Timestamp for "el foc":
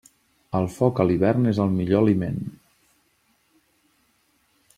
0.59-1.01